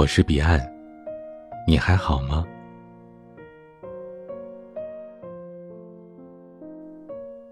[0.00, 0.58] 我是彼岸，
[1.66, 2.42] 你还好吗？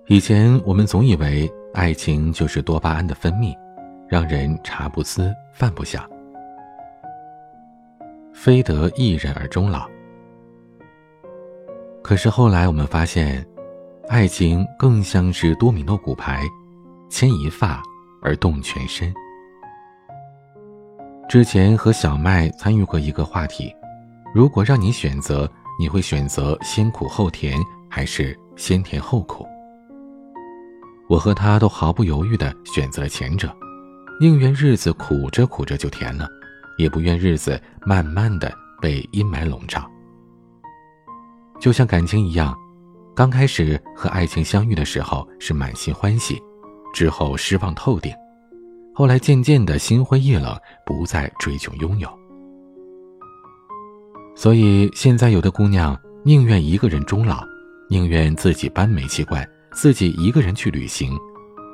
[0.07, 3.55] 以前我们总以为爱情就是多巴胺的分泌，
[4.09, 6.09] 让人茶不思饭不想，
[8.33, 9.87] 非得一人而终老。
[12.03, 13.47] 可是后来我们发现，
[14.09, 16.43] 爱情更像是多米诺骨牌，
[17.11, 17.83] 牵一发
[18.23, 19.13] 而动全身。
[21.29, 23.71] 之前和小麦参与过一个话题：
[24.35, 25.47] 如果让你选择，
[25.79, 29.47] 你会选择先苦后甜，还是先甜后苦？
[31.07, 33.55] 我和他都毫不犹豫地选择了前者，
[34.19, 36.27] 宁愿日子苦着苦着就甜了，
[36.79, 38.51] 也不愿日子慢慢的
[38.81, 39.87] 被阴霾笼罩。
[41.61, 42.57] 就像感情一样，
[43.15, 46.43] 刚开始和爱情相遇的时候是满心欢喜，
[46.95, 48.11] 之后失望透顶，
[48.99, 52.09] 后来渐渐的心灰意冷，不再追求拥有。
[54.35, 57.45] 所以现在有的姑娘宁愿一个人终老，
[57.89, 59.49] 宁愿自己搬煤气罐。
[59.73, 61.17] 自己一个人去旅行，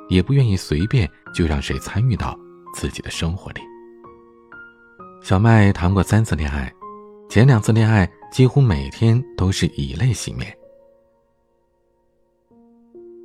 [0.07, 2.37] 也不愿意随便就让谁参与到
[2.75, 3.61] 自己的生活里。
[5.23, 6.71] 小麦谈过三次恋爱，
[7.27, 10.55] 前两次恋爱几乎每天都是以泪洗面。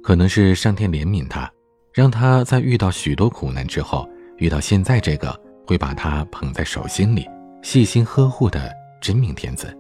[0.03, 1.53] 可能是上天怜悯他，
[1.93, 7.29] 让他在遇到许多苦难之后，遇到现在这个会把他捧在手心里、
[7.63, 9.77] 细心呵护的真命天子。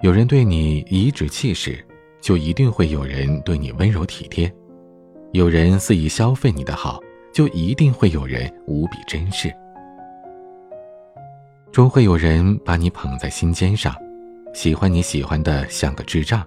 [0.00, 1.84] 有人对你颐指气使。
[2.22, 4.52] 就一定会有人对你温柔体贴，
[5.32, 7.00] 有人肆意消费你的好，
[7.32, 9.50] 就一定会有人无比珍视。
[11.72, 13.96] 终会有人把你捧在心尖上，
[14.52, 16.46] 喜欢你喜欢的像个智障。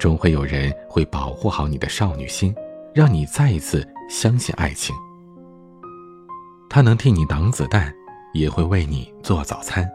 [0.00, 2.54] 终会有人会保护好你的少女心，
[2.94, 4.96] 让你再一次相信爱情。
[6.70, 7.92] 他能替你挡子弹，
[8.32, 9.86] 也会为你做早餐。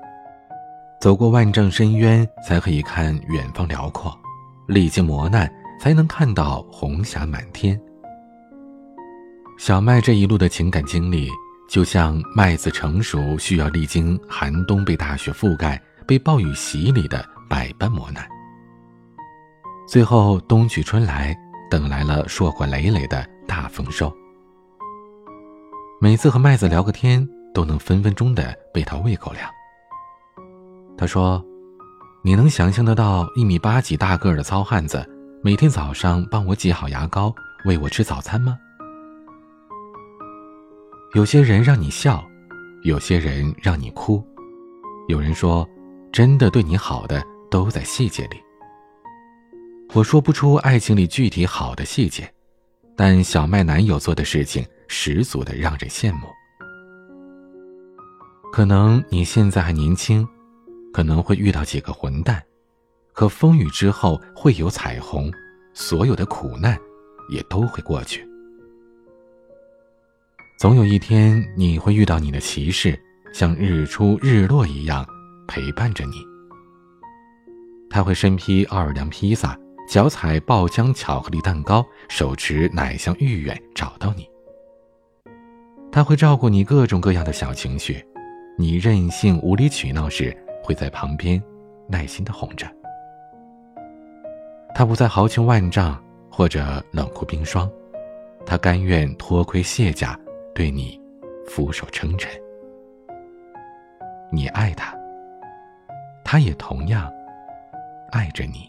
[1.01, 4.15] 走过万丈深渊，才可以看远方辽阔。
[4.67, 7.79] 历经磨难，才能看到红霞满天。
[9.57, 11.29] 小麦这一路的情感经历，
[11.67, 18.34] 就像麦子成熟需要历经寒冬被大雪覆盖、被暴雨洗礼的百般磨难。
[19.87, 21.35] 最后冬去春来，
[21.69, 24.11] 等来了硕果累累的大丰收。
[26.01, 29.49] 每次和麦子聊个天，都能分分钟的被他胃口凉。
[30.97, 31.43] 他说。
[32.23, 35.07] 你能想象得到一米八几大个儿的糙汉子，
[35.43, 37.31] 每天早上帮我挤好牙膏，
[37.65, 38.57] 喂我吃早餐吗？
[41.13, 42.25] 有些人让你笑，
[42.81, 44.25] 有些人让你哭，
[45.07, 45.69] 有人说，
[46.11, 48.41] 真的对你好的都在细节里。
[49.95, 52.29] 我说不出爱情里具体好的细节，
[52.97, 56.27] 但小麦男友做的事情十足的让人羡慕。
[58.51, 60.27] 可能你现在还年轻。
[60.93, 62.41] 可能会遇到几个混蛋，
[63.11, 65.29] 可风雨之后会有彩虹，
[65.73, 66.79] 所有的苦难
[67.29, 68.25] 也都会过去。
[70.57, 72.97] 总有一天你会遇到你的骑士，
[73.33, 75.05] 像日出日落一样
[75.49, 76.25] 陪伴着你。
[77.89, 84.29] 他会身披奥尔良披萨，脚踩爆浆巧克力蛋糕，手持奶香芋圆找到你。
[85.91, 88.05] 他会照顾你各种各样的小情绪，
[88.57, 90.35] 你任性无理取闹时。
[90.63, 91.39] 会在旁边
[91.87, 92.65] 耐心的哄着，
[94.73, 97.69] 他不再豪情万丈或者冷酷冰霜，
[98.47, 100.19] 他甘愿脱盔卸甲，
[100.55, 100.99] 对你
[101.45, 102.31] 俯首称臣。
[104.31, 104.97] 你爱他，
[106.23, 107.13] 他也同样
[108.11, 108.67] 爱着你。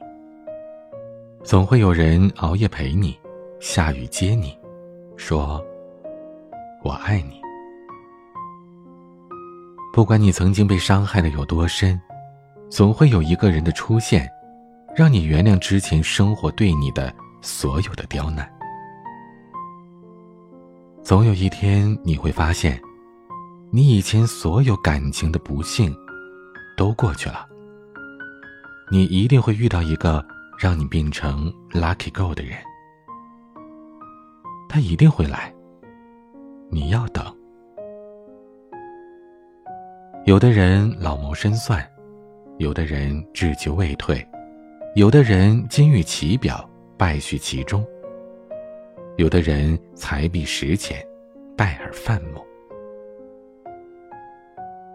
[1.46, 3.16] 总会有人熬夜陪你，
[3.60, 4.58] 下雨接你，
[5.16, 5.64] 说
[6.82, 7.40] 我爱你。
[9.92, 12.00] 不管你曾经被伤害的有多深，
[12.68, 14.28] 总会有一个人的出现，
[14.96, 18.52] 让你原谅之前生活对你的所有的刁难。
[21.00, 22.82] 总有一天你会发现，
[23.70, 25.96] 你以前所有感情的不幸
[26.76, 27.46] 都过去了。
[28.90, 30.26] 你一定会遇到一个
[30.58, 32.56] 让你变成 lucky girl 的人，
[34.68, 35.52] 他一定会来，
[36.70, 37.24] 你要等。
[40.24, 41.86] 有的人老谋深算，
[42.58, 44.26] 有的人志趣未退，
[44.94, 47.86] 有的人金玉其表，败絮其中。
[49.16, 51.06] 有的人才避实浅，
[51.56, 52.44] 败而泛目。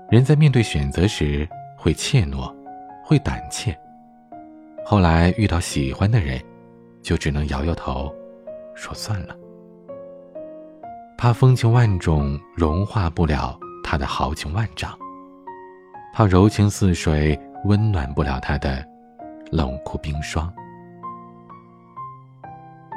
[0.10, 1.48] 人在面对选择时
[1.78, 2.54] 会怯懦，
[3.04, 3.76] 会胆怯，
[4.86, 6.42] 后来遇到喜欢的人，
[7.02, 8.14] 就只能摇摇头，
[8.76, 9.36] 说算了，
[11.18, 13.58] 怕风情万种融化不了。
[13.84, 14.98] 他的豪情万丈，
[16.14, 18.86] 怕柔情似水温暖不了他的
[19.52, 20.50] 冷酷冰霜。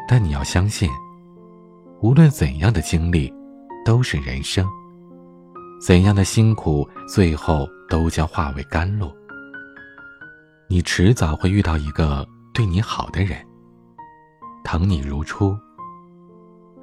[0.06, 0.88] 但你要相信，
[2.00, 3.32] 无论怎样的经历，
[3.84, 4.64] 都是人生。
[5.81, 9.12] 怎样的辛苦，最后都将化为甘露。
[10.66, 13.38] 你迟早会遇到一个对你好的人，
[14.64, 15.56] 疼你如初，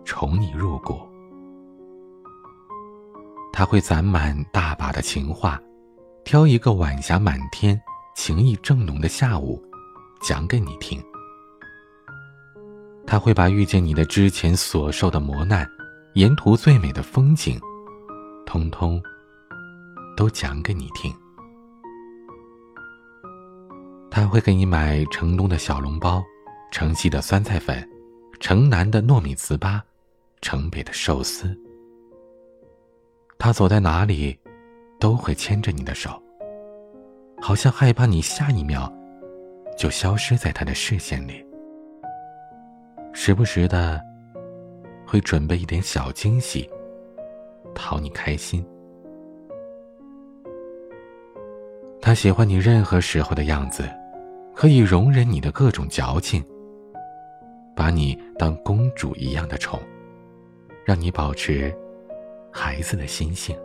[0.05, 1.01] 宠你入骨。
[3.51, 5.59] 他会攒满大把的情话，
[6.23, 7.79] 挑一个晚霞满天、
[8.15, 9.61] 情意正浓的下午，
[10.21, 11.01] 讲给你听。
[13.05, 15.67] 他会把遇见你的之前所受的磨难，
[16.13, 17.59] 沿途最美的风景，
[18.45, 19.01] 通通
[20.15, 21.13] 都讲给你听。
[24.13, 26.21] 他会给你买城东的小笼包，
[26.69, 27.89] 城西的酸菜粉，
[28.41, 29.81] 城南的糯米糍粑，
[30.41, 31.57] 城北的寿司。
[33.39, 34.37] 他走在哪里，
[34.99, 36.21] 都会牵着你的手，
[37.41, 38.93] 好像害怕你下一秒
[39.77, 41.43] 就消失在他的视线里。
[43.13, 43.99] 时不时的，
[45.07, 46.69] 会准备一点小惊喜，
[47.73, 48.63] 讨你开心。
[52.01, 53.89] 他喜欢你任何时候的样子。
[54.53, 56.43] 可以容忍你的各种矫情，
[57.75, 59.79] 把你当公主一样的宠，
[60.85, 61.73] 让你保持
[62.51, 63.57] 孩子的心性。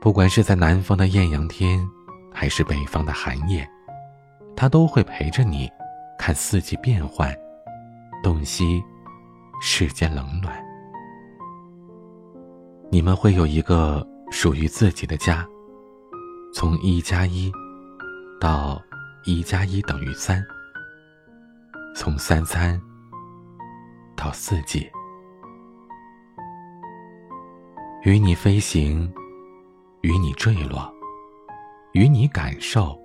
[0.00, 1.86] 不管是在南方的艳阳天，
[2.32, 3.68] 还是北方的寒夜，
[4.54, 5.68] 他都会陪着你，
[6.18, 7.34] 看四季变换，
[8.22, 8.82] 洞悉
[9.60, 10.64] 世间冷暖。
[12.88, 15.46] 你们会有一个属于自己的家，
[16.54, 17.52] 从一加一。
[18.38, 18.80] 到
[19.24, 20.44] 一加一等于三，
[21.94, 22.80] 从三餐
[24.14, 24.88] 到四季，
[28.04, 29.10] 与你飞行，
[30.02, 30.92] 与你坠落，
[31.92, 32.96] 与你感受，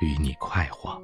[0.00, 1.00] 与你快活。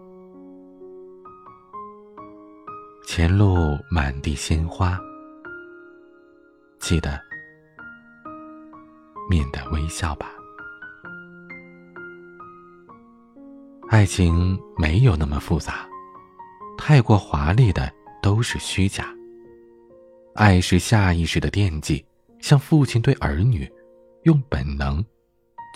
[3.06, 4.98] 前路满地鲜花，
[6.78, 7.18] 记得
[9.28, 10.30] 面带微笑吧。
[13.92, 15.86] 爱情没有那么复杂，
[16.78, 17.92] 太过华丽的
[18.22, 19.04] 都是虚假。
[20.34, 22.02] 爱是下意识的惦记，
[22.40, 23.70] 像父亲对儿女，
[24.22, 25.04] 用本能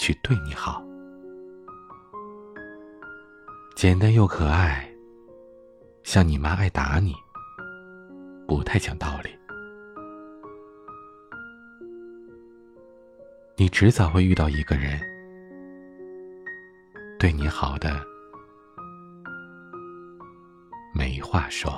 [0.00, 0.82] 去对你好，
[3.76, 4.90] 简单又可爱，
[6.02, 7.14] 像你妈爱打你，
[8.48, 9.28] 不太讲道理。
[13.56, 15.15] 你迟早会遇到一个人。
[17.18, 18.04] 对你好的
[20.94, 21.72] 没话说。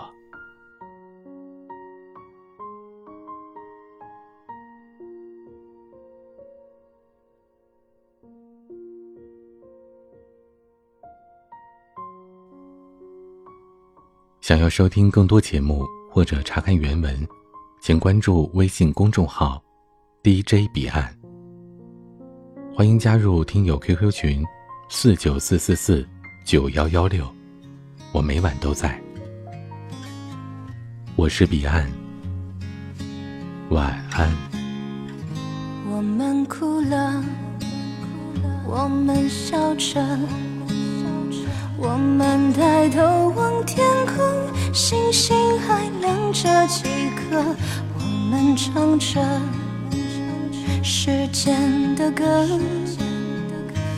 [14.41, 17.29] 想要收听更多节目或者查看原文，
[17.81, 19.63] 请关注微信公众号
[20.23, 21.15] “DJ 彼岸”。
[22.75, 24.45] 欢迎加入听友 QQ 群。
[24.91, 26.07] 四九四四四
[26.47, 27.31] 九幺幺六，
[28.11, 28.99] 我每晚都在。
[31.15, 31.87] 我是彼岸，
[33.69, 34.33] 晚安。
[35.91, 37.23] 我们哭了，
[38.67, 40.01] 我们笑着，
[41.77, 47.45] 我们抬头望天空，星星还亮着几颗。
[47.95, 49.21] 我们唱着
[50.83, 52.25] 时间的歌。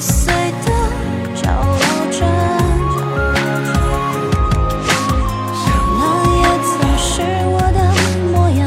[0.00, 0.68] 撕碎的
[1.34, 1.42] 昭
[2.10, 2.18] 转，
[5.52, 5.60] 笑
[5.98, 6.02] 那
[6.40, 7.04] 也曾是
[7.44, 7.78] 我的
[8.32, 8.60] 模样。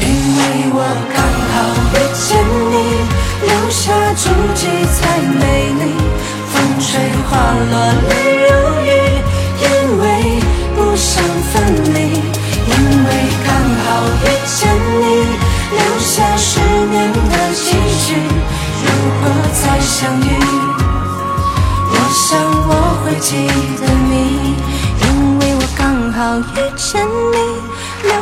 [0.00, 0.04] 因
[0.38, 0.40] 为
[0.72, 0.74] 我
[1.12, 1.16] 刚
[1.52, 1.54] 好
[1.92, 2.26] 遇见
[2.70, 2.74] 你，
[3.46, 3.82] 留下
[4.14, 4.24] 足
[4.54, 4.60] 迹
[4.94, 5.40] 才美
[5.84, 5.84] 丽。
[6.50, 6.88] 风吹
[7.28, 7.30] 花
[7.70, 7.72] 落
[8.08, 8.48] 泪如
[8.86, 8.88] 雨，
[9.60, 9.64] 因
[9.98, 10.04] 为
[10.74, 11.35] 不想。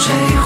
[0.00, 0.39] 吹。